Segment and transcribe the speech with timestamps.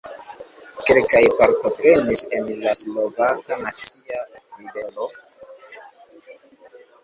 [0.87, 5.11] Kelkaj partoprenis en la Slovaka Nacia Ribelo.